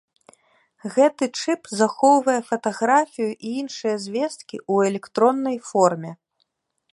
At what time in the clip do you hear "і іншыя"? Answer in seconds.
3.31-3.95